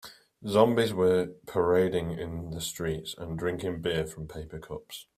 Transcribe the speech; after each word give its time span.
Zombies 0.47 0.95
were 0.95 1.27
parading 1.45 2.17
in 2.17 2.49
the 2.49 2.59
streets 2.59 3.13
and 3.19 3.37
drinking 3.37 3.83
beer 3.83 4.03
from 4.07 4.27
paper 4.27 4.57
cups. 4.57 5.05